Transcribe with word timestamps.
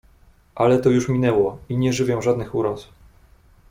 "Ale 0.55 0.79
to 0.79 0.89
już 0.89 1.09
minęło 1.09 1.57
i 1.69 1.77
nie 1.77 1.93
żywię 1.93 2.21
żadnych 2.21 2.55
uraz." 2.55 2.87